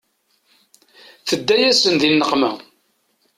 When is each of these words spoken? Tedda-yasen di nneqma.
Tedda-yasen 1.27 1.95
di 2.01 2.09
nneqma. 2.13 2.51